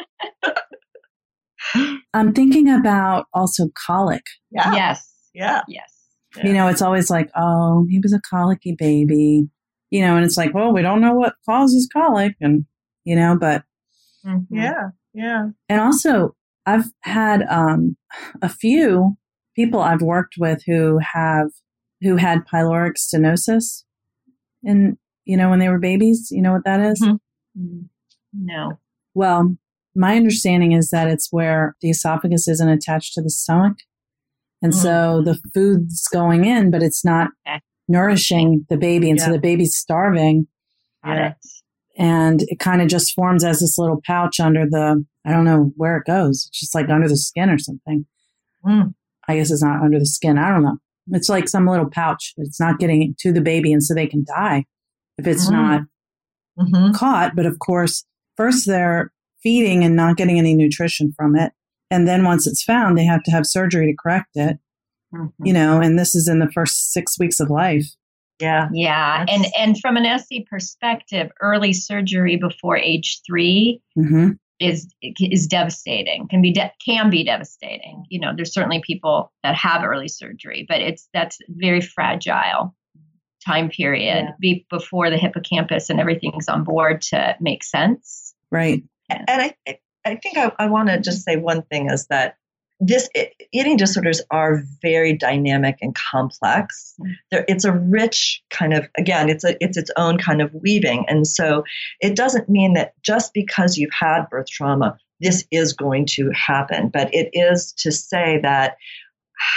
[2.12, 4.22] I'm thinking about also colic.
[4.50, 5.10] yeah Yes.
[5.32, 5.90] yeah Yes.
[6.44, 9.48] You know, it's always like, oh, he was a colicky baby.
[9.88, 12.34] You know, and it's like, well, we don't know what causes colic.
[12.42, 12.66] And,
[13.04, 13.62] you know, but,
[14.26, 14.44] Mhm.
[14.50, 16.36] yeah yeah and also
[16.66, 17.96] I've had um,
[18.42, 19.16] a few
[19.56, 21.48] people I've worked with who have,
[22.02, 23.84] who had pyloric stenosis
[24.62, 27.00] and, you know, when they were babies, you know what that is?
[27.00, 27.20] Mhm.
[27.58, 27.84] Mm.
[28.32, 28.78] No.
[29.14, 29.56] Well,
[29.94, 33.78] my understanding is that it's where the esophagus isn't attached to the stomach.
[34.62, 37.30] And so the food's going in, but it's not
[37.88, 39.10] nourishing the baby.
[39.10, 40.46] And so the baby's starving
[41.04, 41.28] Got Yeah.
[41.30, 41.36] it.
[41.96, 45.72] and it kind of just forms as this little pouch under the, I don't know
[45.76, 46.46] where it goes.
[46.48, 48.06] It's just like under the skin or something.
[48.64, 48.94] Mm.
[49.28, 50.38] I guess it's not under the skin.
[50.38, 50.78] I don't know.
[51.12, 52.34] It's like some little pouch.
[52.36, 53.72] It's not getting to the baby.
[53.72, 54.64] And so they can die
[55.18, 55.52] if it's Mm.
[55.52, 55.82] not
[56.58, 57.36] hmm caught.
[57.36, 58.04] But of course,
[58.36, 61.52] first they're feeding and not getting any nutrition from it.
[61.90, 64.58] And then once it's found, they have to have surgery to correct it,
[65.14, 65.32] Mhm.
[65.44, 67.86] you know, and this is in the first six weeks of life.
[68.40, 74.30] yeah Yeah, and That's- and from an SE perspective, early surgery before age three hmm
[74.60, 76.26] is is devastating.
[76.28, 78.04] Can be de- can be devastating.
[78.10, 82.74] You know, there's certainly people that have early surgery, but it's that's very fragile
[83.48, 84.30] time period Yeah.
[84.40, 88.34] be, before the hippocampus and everything's on board to make sense.
[88.50, 88.82] Right.
[89.10, 92.36] and I, I- I think I, I want to just say one thing is that
[92.80, 96.94] this i- eating disorders are very dynamic and complex.
[97.00, 97.12] Mm.
[97.30, 101.04] There, it's a rich kind of again, it's a it's its own kind of weaving,
[101.08, 101.64] and so
[102.00, 106.88] it doesn't mean that just because you've had birth trauma, this is going to happen.
[106.88, 108.76] But it is to say that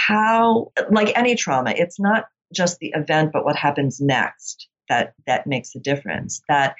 [0.06, 5.46] how, like any trauma, it's not just the event, but what happens next that that
[5.46, 6.42] makes a difference.
[6.48, 6.74] That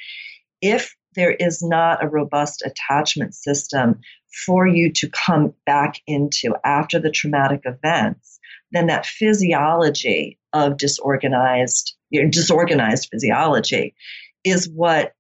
[0.61, 4.01] if there is not a robust attachment system
[4.47, 8.39] for you to come back into after the traumatic events,
[8.71, 13.95] then that physiology of disorganized, your disorganized physiology
[14.45, 15.13] is what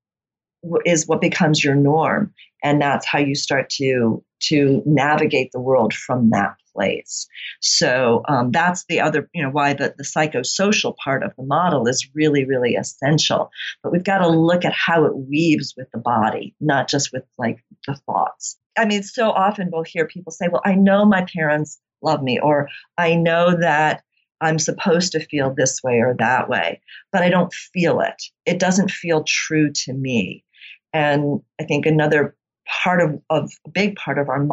[0.84, 5.92] is what becomes your norm and that's how you start to to navigate the world
[5.92, 7.28] from that place
[7.60, 11.86] so um, that's the other you know why the, the psychosocial part of the model
[11.86, 13.50] is really really essential
[13.82, 17.24] but we've got to look at how it weaves with the body not just with
[17.38, 21.24] like the thoughts i mean so often we'll hear people say well i know my
[21.34, 24.02] parents love me or i know that
[24.42, 26.80] I'm supposed to feel this way or that way,
[27.12, 28.20] but I don't feel it.
[28.44, 30.44] It doesn't feel true to me.
[30.92, 32.36] And I think another
[32.82, 34.44] part of, of a big part of our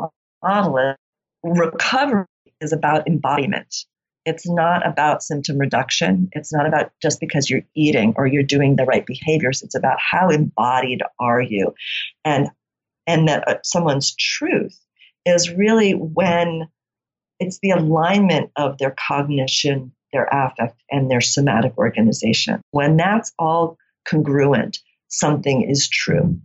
[0.44, 0.78] model
[1.44, 2.26] recovery
[2.62, 3.86] is about embodiment.
[4.26, 6.30] It's not about symptom reduction.
[6.34, 9.62] It's not about just because you're eating or you're doing the right behaviors.
[9.64, 11.74] It's about how embodied are you,
[12.26, 12.50] and
[13.08, 14.78] and that uh, someone's truth
[15.26, 16.68] is really when
[17.40, 22.62] it's the alignment of their cognition, their affect, and their somatic organization.
[22.72, 26.40] When that's all congruent, something is true.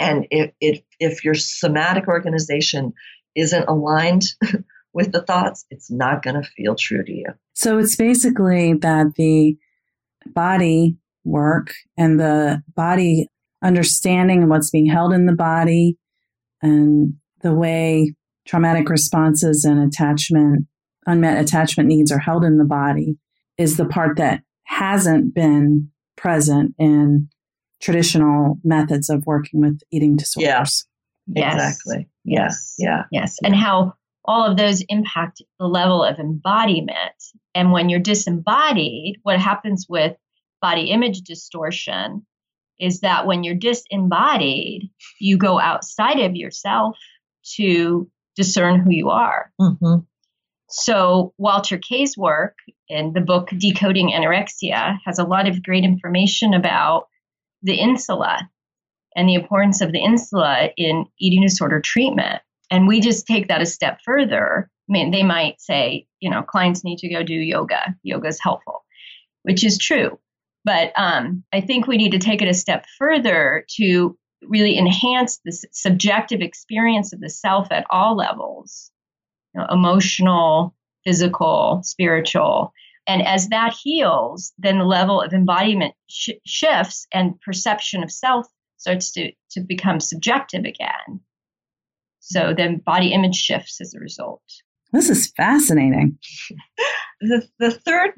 [0.00, 2.94] And if, if, if your somatic organization
[3.34, 4.24] isn't aligned
[4.92, 7.26] with the thoughts, it's not going to feel true to you.
[7.54, 9.56] So it's basically that the
[10.26, 13.28] body work and the body
[13.62, 15.98] understanding and what's being held in the body
[16.62, 18.14] and the way
[18.46, 20.66] traumatic responses and attachment,
[21.06, 23.16] unmet attachment needs are held in the body
[23.58, 27.28] is the part that hasn't been present in
[27.80, 30.86] traditional methods of working with eating disorders.
[31.26, 32.08] Yeah, exactly.
[32.30, 32.74] Yes.
[32.78, 33.04] Yeah.
[33.10, 33.38] Yes.
[33.42, 37.14] And how all of those impact the level of embodiment.
[37.54, 40.16] And when you're disembodied, what happens with
[40.60, 42.26] body image distortion
[42.78, 46.96] is that when you're disembodied, you go outside of yourself
[47.56, 49.52] to discern who you are.
[49.60, 50.00] Mm-hmm.
[50.68, 52.54] So, Walter Kaye's work
[52.88, 57.08] in the book Decoding Anorexia has a lot of great information about
[57.62, 58.48] the insula
[59.16, 62.42] and the importance of the insula in eating disorder treatment.
[62.70, 64.70] And we just take that a step further.
[64.88, 67.94] I mean, they might say, you know, clients need to go do yoga.
[68.02, 68.84] Yoga is helpful,
[69.42, 70.18] which is true.
[70.64, 75.40] But um, I think we need to take it a step further to really enhance
[75.44, 78.90] the subjective experience of the self at all levels
[79.54, 82.72] you know, emotional, physical, spiritual.
[83.06, 88.46] And as that heals, then the level of embodiment sh- shifts and perception of self
[88.80, 91.20] starts to, to become subjective again.
[92.20, 94.42] So then body image shifts as a result.
[94.92, 96.18] This is fascinating.
[97.20, 98.10] the, the third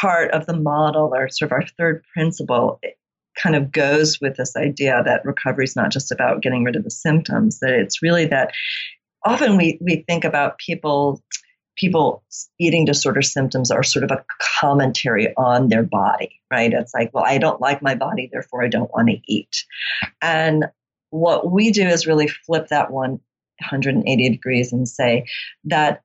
[0.00, 2.80] part of the model, or sort of our third principle,
[3.36, 6.84] kind of goes with this idea that recovery is not just about getting rid of
[6.84, 8.52] the symptoms, that it's really that
[9.24, 11.22] often we, we think about people
[11.78, 12.22] people
[12.58, 14.24] eating disorder symptoms are sort of a
[14.60, 16.72] commentary on their body, right?
[16.72, 19.64] It's like, well, I don't like my body, therefore I don't want to eat.
[20.20, 20.66] And
[21.10, 25.26] what we do is really flip that 180 degrees and say
[25.64, 26.02] that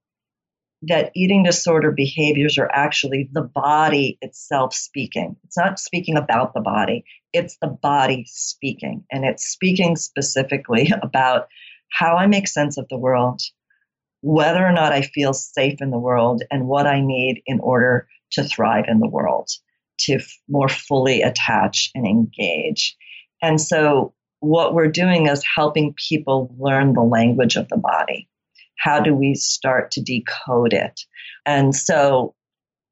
[0.86, 5.36] that eating disorder behaviors are actually the body itself speaking.
[5.46, 9.06] It's not speaking about the body, it's the body speaking.
[9.12, 11.48] And it's speaking specifically about
[11.90, 13.42] how I make sense of the world,
[14.24, 18.08] whether or not I feel safe in the world, and what I need in order
[18.32, 19.50] to thrive in the world,
[20.00, 22.96] to f- more fully attach and engage.
[23.42, 28.28] And so, what we're doing is helping people learn the language of the body
[28.84, 31.02] how do we start to decode it?
[31.46, 32.36] And so,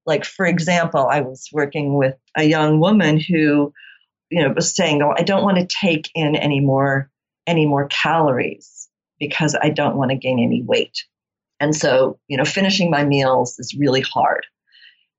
[0.06, 3.74] like, for example, I was working with a young woman who,
[4.30, 7.12] you know, was saying, Oh, I don't want to take in any more,
[7.46, 8.88] any more calories
[9.20, 11.04] because I don't want to gain any weight.
[11.62, 14.46] And so, you know, finishing my meals is really hard.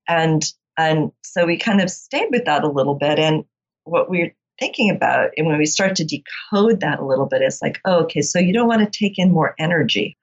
[0.07, 0.43] And
[0.77, 3.17] and so we kind of stayed with that a little bit.
[3.17, 3.45] And
[3.85, 7.61] what we're thinking about, and when we start to decode that a little bit, it's
[7.61, 10.17] like, oh, okay, so you don't want to take in more energy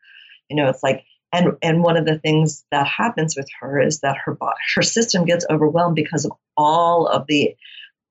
[0.50, 4.00] you know, it's like, and and one of the things that happens with her is
[4.00, 4.36] that her
[4.74, 7.54] her system gets overwhelmed because of all of the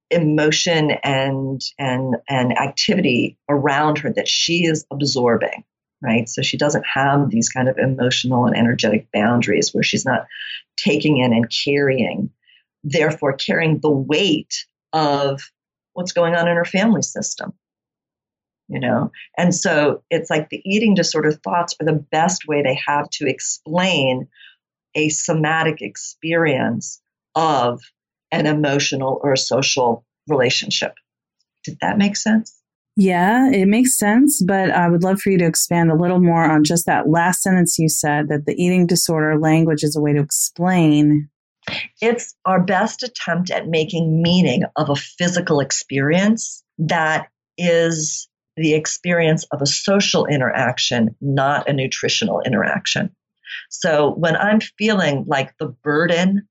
[0.10, 5.66] emotion and and and activity around her that she is absorbing
[6.02, 6.28] right?
[6.30, 10.26] So she doesn't have these kind of emotional and energetic boundaries where she's not
[10.78, 12.30] taking in and carrying
[12.84, 15.52] therefore carrying the weight of
[15.93, 17.54] what's going on in her family system
[18.70, 19.12] you know?
[19.38, 23.28] And so it's like the eating disorder thoughts are the best way they have to
[23.28, 24.28] explain
[24.95, 27.02] a somatic experience
[27.36, 27.82] of
[28.32, 30.93] an emotional or social relationship.
[31.64, 32.59] Did that make sense
[33.00, 36.43] Yeah, it makes sense, but I would love for you to expand a little more
[36.43, 40.12] on just that last sentence you said that the eating disorder language is a way
[40.12, 41.30] to explain.
[42.02, 48.28] It's our best attempt at making meaning of a physical experience that is
[48.58, 53.16] the experience of a social interaction, not a nutritional interaction.
[53.70, 56.50] So when I'm feeling like the burden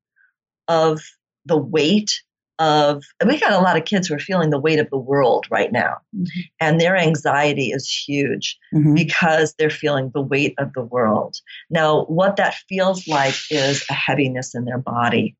[0.66, 1.02] of
[1.44, 2.22] the weight
[2.58, 5.46] of we got a lot of kids who are feeling the weight of the world
[5.50, 6.40] right now mm-hmm.
[6.60, 8.94] and their anxiety is huge mm-hmm.
[8.94, 11.36] because they're feeling the weight of the world
[11.70, 15.36] now what that feels like is a heaviness in their body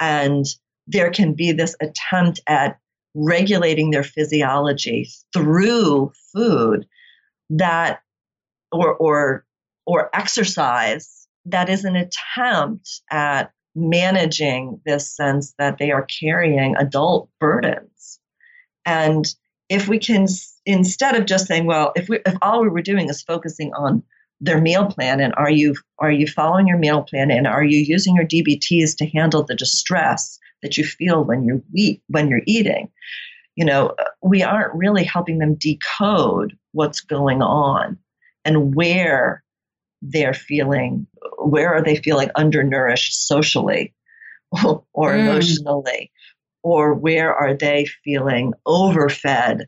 [0.00, 0.44] and
[0.86, 2.78] there can be this attempt at
[3.14, 6.86] regulating their physiology through food
[7.50, 8.00] that
[8.70, 9.44] or or
[9.86, 17.28] or exercise that is an attempt at managing this sense that they are carrying adult
[17.38, 18.18] burdens.
[18.84, 19.26] And
[19.68, 20.26] if we can,
[20.64, 24.02] instead of just saying, well, if we, if all we were doing is focusing on
[24.40, 27.78] their meal plan and are you are you following your meal plan and are you
[27.78, 32.42] using your DBTs to handle the distress that you feel when you eat when you're
[32.46, 32.90] eating,
[33.56, 37.98] you know, we aren't really helping them decode what's going on
[38.44, 39.42] and where
[40.02, 41.06] they're feeling
[41.38, 43.94] where are they feeling undernourished socially
[44.64, 45.20] or mm.
[45.20, 46.10] emotionally?
[46.62, 49.66] Or where are they feeling overfed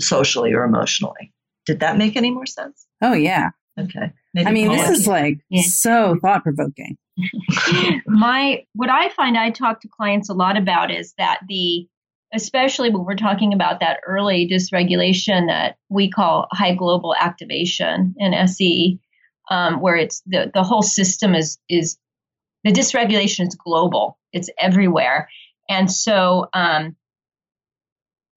[0.00, 1.32] socially or emotionally?
[1.66, 2.86] Did that make any more sense?
[3.02, 3.50] Oh yeah.
[3.78, 4.12] Okay.
[4.32, 5.62] Maybe i mean this is like yeah.
[5.66, 6.98] so thought provoking
[8.06, 11.88] my what i find i talk to clients a lot about is that the
[12.34, 18.34] especially when we're talking about that early dysregulation that we call high global activation in
[18.34, 18.98] SE,
[19.50, 21.98] um, where it's the, the whole system is is
[22.64, 25.28] the dysregulation is global it's everywhere
[25.68, 26.96] and so um,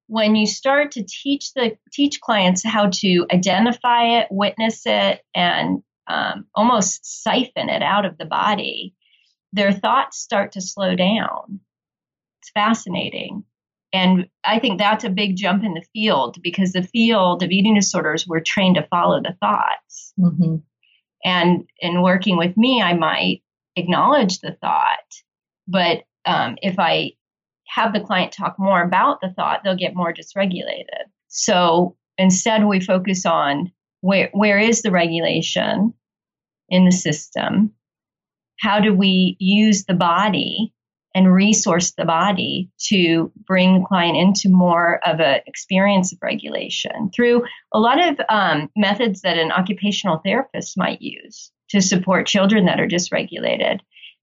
[0.06, 5.82] when you start to teach the teach clients how to identify it witness it and
[6.06, 8.94] um, almost siphon it out of the body
[9.52, 11.60] their thoughts start to slow down
[12.40, 13.44] it's fascinating
[13.92, 17.74] and I think that's a big jump in the field because the field of eating
[17.74, 20.12] disorders, we're trained to follow the thoughts.
[20.18, 20.56] Mm-hmm.
[21.24, 23.42] And in working with me, I might
[23.76, 24.98] acknowledge the thought,
[25.68, 27.12] but um, if I
[27.66, 31.04] have the client talk more about the thought, they'll get more dysregulated.
[31.28, 35.94] So instead, we focus on where where is the regulation
[36.68, 37.72] in the system?
[38.60, 40.72] How do we use the body
[41.14, 47.10] and resource the body to bring the client into more of an experience of regulation
[47.14, 52.66] through a lot of um, methods that an occupational therapist might use to support children
[52.66, 53.80] that are dysregulated.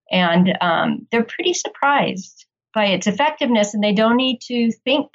[0.09, 5.09] And um, they're pretty surprised by its effectiveness, and they don't need to think.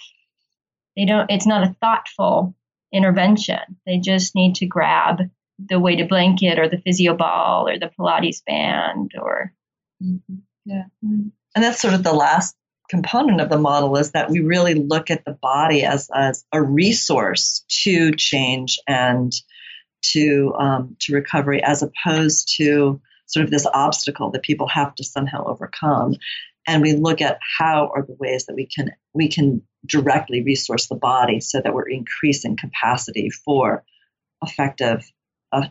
[0.97, 1.31] They don't.
[1.31, 2.55] It's not a thoughtful
[2.93, 3.61] intervention.
[3.87, 5.21] They just need to grab
[5.59, 9.55] the weighted blanket or the physio ball or the Pilates band or.
[10.03, 10.35] Mm-hmm.
[10.67, 10.85] Yeah.
[11.05, 12.55] Mm-hmm and that's sort of the last
[12.89, 16.63] component of the model is that we really look at the body as, as a
[16.63, 19.33] resource to change and
[20.03, 25.05] to um, to recovery as opposed to sort of this obstacle that people have to
[25.05, 26.17] somehow overcome.
[26.67, 30.87] And we look at how are the ways that we can we can directly resource
[30.89, 33.85] the body so that we're increasing capacity for
[34.43, 35.11] effective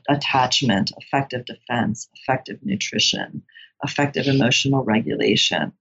[0.09, 3.43] attachment effective defense effective nutrition
[3.84, 5.73] effective emotional regulation.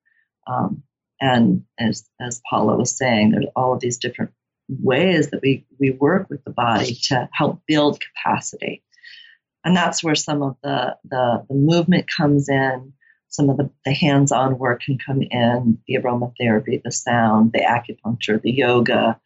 [0.46, 0.82] Um,
[1.20, 4.32] and as, as Paula was saying, there's all of these different
[4.68, 8.82] ways that we, we work with the body to help build capacity.
[9.64, 12.94] And that's where some of the, the, the movement comes in,
[13.28, 17.60] some of the, the hands on work can come in, the aromatherapy, the sound, the
[17.60, 19.20] acupuncture, the yoga,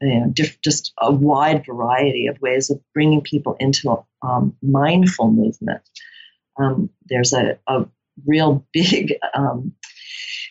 [0.00, 5.30] you know, diff, just a wide variety of ways of bringing people into um, mindful
[5.30, 5.82] movement.
[6.58, 7.86] Um, there's a, a,
[8.26, 9.72] real big um,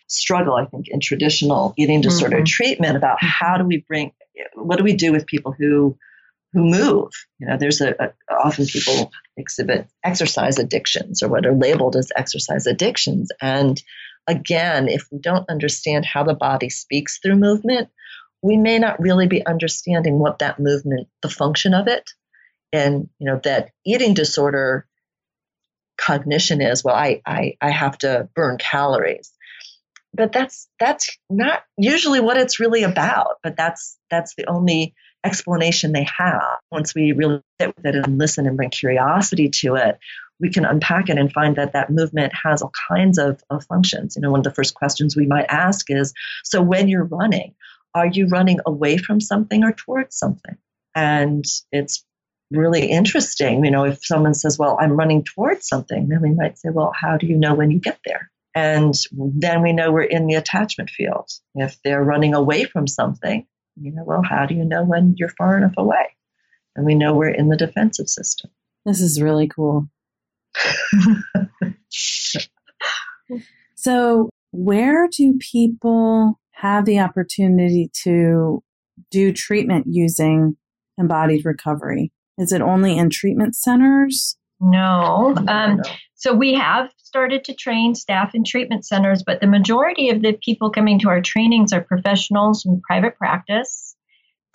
[0.08, 2.44] struggle, I think, in traditional eating disorder mm-hmm.
[2.44, 4.12] treatment about how do we bring,
[4.54, 5.96] what do we do with people who
[6.52, 7.12] who move?
[7.38, 12.10] You know, there's a, a often people exhibit exercise addictions or what are labeled as
[12.16, 13.80] exercise addictions, and
[14.26, 17.88] again, if we don't understand how the body speaks through movement,
[18.42, 22.10] we may not really be understanding what that movement, the function of it,
[22.72, 24.86] and you know that eating disorder
[25.96, 29.32] cognition is well I, I i have to burn calories.
[30.12, 35.92] But that's that's not usually what it's really about but that's that's the only explanation
[35.92, 36.58] they have.
[36.72, 39.98] Once we really sit with it and listen and bring curiosity to it
[40.40, 44.16] we can unpack it and find that that movement has all kinds of, of functions.
[44.16, 46.14] You know one of the first questions we might ask is
[46.44, 47.54] so when you're running
[47.94, 50.56] are you running away from something or towards something?
[50.94, 52.04] And it's
[52.50, 53.64] really interesting.
[53.64, 56.92] You know, if someone says, Well, I'm running towards something, then we might say, Well,
[56.94, 58.30] how do you know when you get there?
[58.54, 61.30] And then we know we're in the attachment field.
[61.54, 63.46] If they're running away from something,
[63.80, 66.16] you know, well, how do you know when you're far enough away?
[66.74, 68.50] And we know we're in the defensive system.
[68.84, 69.88] This is really cool.
[73.74, 78.62] so, where do people have the opportunity to
[79.10, 80.56] do treatment using
[80.98, 82.12] embodied recovery?
[82.38, 84.36] Is it only in treatment centers?
[84.60, 85.34] No.
[85.48, 85.80] Um,
[86.14, 90.38] so we have started to train staff in treatment centers, but the majority of the
[90.44, 93.96] people coming to our trainings are professionals in private practice,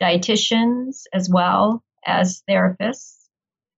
[0.01, 3.16] dietitians, as well as therapists,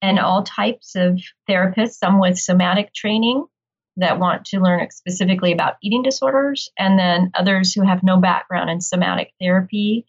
[0.01, 1.19] and all types of
[1.49, 3.45] therapists, some with somatic training
[3.97, 8.69] that want to learn specifically about eating disorders, and then others who have no background
[8.69, 10.05] in somatic therapy,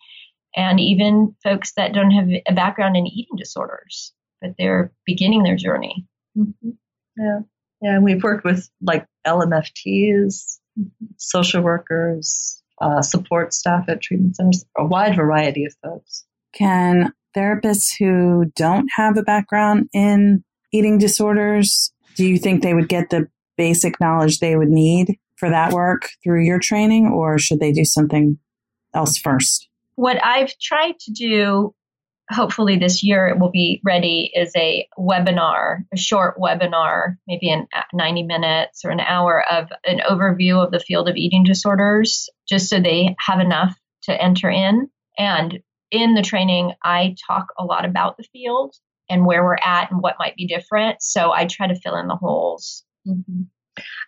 [0.57, 5.57] and even folks that don't have a background in eating disorders, but they're beginning their
[5.57, 6.07] journey.
[6.37, 6.71] Mm-hmm.
[7.17, 7.41] Yeah.
[7.81, 10.59] Yeah, and we've worked with like LMFTs,
[11.17, 16.25] social workers, uh, support staff at treatment centers, a wide variety of folks.
[16.53, 22.89] Can therapists who don't have a background in eating disorders, do you think they would
[22.89, 23.29] get the
[23.59, 27.85] basic knowledge they would need for that work through your training, or should they do
[27.85, 28.39] something
[28.95, 29.69] else first?
[29.97, 31.75] What I've tried to do
[32.31, 37.67] hopefully this year it will be ready is a webinar, a short webinar, maybe in
[37.75, 42.29] uh, 90 minutes or an hour of an overview of the field of eating disorders,
[42.49, 44.89] just so they have enough to enter in.
[45.19, 48.75] And in the training, I talk a lot about the field
[49.09, 51.03] and where we're at and what might be different.
[51.03, 52.85] So I try to fill in the holes.
[53.09, 53.43] Mm-hmm.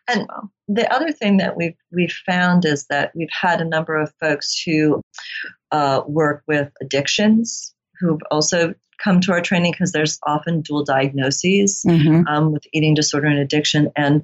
[0.09, 0.29] And
[0.69, 4.61] the other thing that we've we've found is that we've had a number of folks
[4.65, 5.01] who
[5.71, 11.85] uh, work with addictions who've also come to our training because there's often dual diagnoses
[11.87, 12.27] mm-hmm.
[12.27, 14.23] um, with eating disorder and addiction, and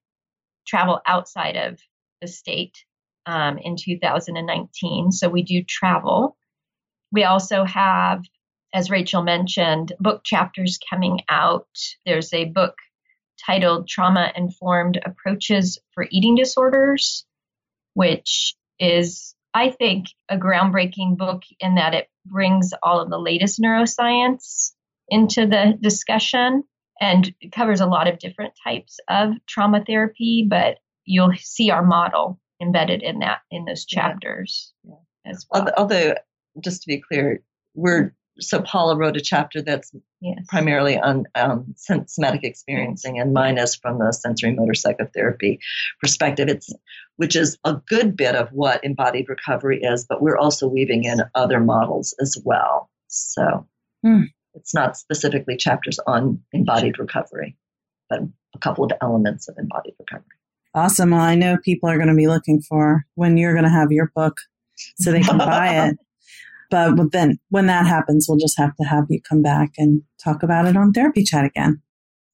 [0.66, 1.78] travel outside of
[2.20, 2.76] the state
[3.26, 5.12] um, in 2019.
[5.12, 6.36] So we do travel.
[7.12, 8.22] We also have,
[8.74, 11.68] as Rachel mentioned, book chapters coming out.
[12.04, 12.74] There's a book
[13.46, 17.24] titled Trauma Informed Approaches for Eating Disorders,
[17.94, 23.60] which is, I think, a groundbreaking book in that it brings all of the latest
[23.60, 24.72] neuroscience
[25.08, 26.64] into the discussion
[27.00, 31.84] and it covers a lot of different types of trauma therapy, but you'll see our
[31.84, 34.94] model embedded in that in those chapters yeah.
[35.24, 35.32] Yeah.
[35.32, 35.68] as well.
[35.76, 36.14] Although,
[36.62, 37.42] just to be clear,
[37.74, 40.38] we're so Paula wrote a chapter that's yes.
[40.48, 45.58] primarily on um, somatic experiencing, and mine is from the sensorimotor psychotherapy
[46.00, 46.48] perspective.
[46.48, 46.72] It's
[47.16, 51.20] which is a good bit of what embodied recovery is, but we're also weaving in
[51.34, 52.90] other models as well.
[53.08, 53.66] So.
[54.02, 54.22] Hmm.
[54.54, 57.56] It's not specifically chapters on embodied recovery,
[58.08, 58.20] but
[58.54, 60.26] a couple of elements of embodied recovery.
[60.74, 61.10] Awesome.
[61.10, 63.90] Well, I know people are going to be looking for when you're going to have
[63.90, 64.36] your book
[64.98, 65.98] so they can buy it.
[66.70, 70.42] But then when that happens, we'll just have to have you come back and talk
[70.42, 71.82] about it on Therapy Chat again.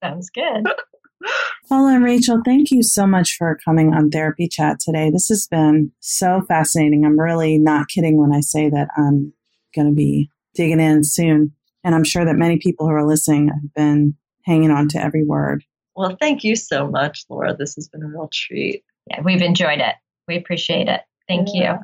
[0.02, 0.66] Sounds good.
[1.68, 5.10] Paula and Rachel, thank you so much for coming on Therapy Chat today.
[5.10, 7.04] This has been so fascinating.
[7.04, 9.32] I'm really not kidding when I say that I'm
[9.74, 11.52] going to be digging in soon.
[11.82, 14.14] And I'm sure that many people who are listening have been
[14.44, 15.64] hanging on to every word.
[15.94, 17.56] Well, thank you so much, Laura.
[17.56, 18.84] This has been a real treat.
[19.10, 19.94] Yeah, we've enjoyed it.
[20.28, 21.00] We appreciate it.
[21.28, 21.74] Thank yeah.
[21.74, 21.78] you.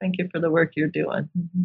[0.00, 1.28] Thank you for the work you're doing.
[1.36, 1.64] Mm-hmm.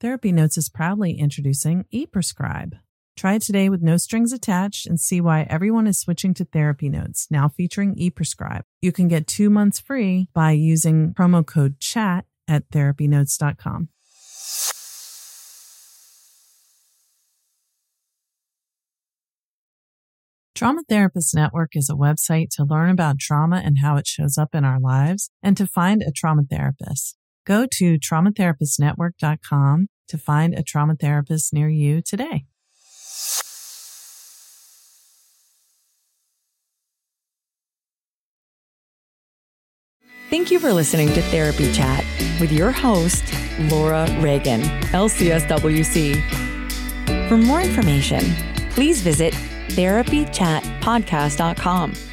[0.00, 2.78] Therapy Notes is proudly introducing ePrescribe.
[3.18, 6.88] Try it today with no strings attached and see why everyone is switching to Therapy
[6.88, 8.62] Notes, now featuring ePrescribe.
[8.80, 13.90] You can get two months free by using promo code CHAT at therapynotes.com.
[20.54, 24.54] Trauma Therapist Network is a website to learn about trauma and how it shows up
[24.54, 27.16] in our lives and to find a trauma therapist.
[27.46, 32.44] Go to traumatherapistnetwork.com to find a trauma therapist near you today.
[40.30, 42.04] Thank you for listening to Therapy Chat
[42.40, 43.24] with your host,
[43.62, 44.60] Laura Reagan,
[44.92, 46.22] LCSWC.
[47.28, 48.20] For more information,
[48.70, 49.34] please visit
[49.70, 52.09] therapychatpodcast.com